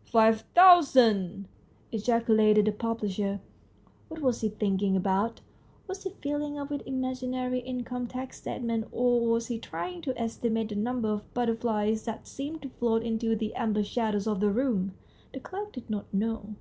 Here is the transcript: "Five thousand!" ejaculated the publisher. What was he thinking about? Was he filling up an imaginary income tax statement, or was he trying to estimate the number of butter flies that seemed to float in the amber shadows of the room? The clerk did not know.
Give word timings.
"Five 0.14 0.46
thousand!" 0.54 1.46
ejaculated 1.92 2.64
the 2.64 2.72
publisher. 2.72 3.42
What 4.08 4.22
was 4.22 4.40
he 4.40 4.48
thinking 4.48 4.96
about? 4.96 5.42
Was 5.86 6.04
he 6.04 6.10
filling 6.22 6.56
up 6.58 6.70
an 6.70 6.80
imaginary 6.86 7.58
income 7.58 8.06
tax 8.06 8.38
statement, 8.38 8.88
or 8.92 9.28
was 9.28 9.48
he 9.48 9.58
trying 9.58 10.00
to 10.00 10.18
estimate 10.18 10.70
the 10.70 10.74
number 10.76 11.10
of 11.10 11.34
butter 11.34 11.54
flies 11.54 12.06
that 12.06 12.26
seemed 12.26 12.62
to 12.62 12.70
float 12.70 13.02
in 13.02 13.18
the 13.18 13.54
amber 13.54 13.84
shadows 13.84 14.26
of 14.26 14.40
the 14.40 14.48
room? 14.48 14.94
The 15.34 15.40
clerk 15.40 15.74
did 15.74 15.90
not 15.90 16.06
know. 16.14 16.54